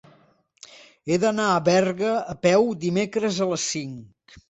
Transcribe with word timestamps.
He 1.11 1.19
d'anar 1.25 1.45
a 1.57 1.61
Berga 1.69 2.17
a 2.35 2.37
peu 2.49 2.69
dimecres 2.89 3.43
a 3.49 3.53
les 3.55 3.71
cinc. 3.79 4.39